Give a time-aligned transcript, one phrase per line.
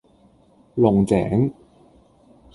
[0.73, 1.53] 龍井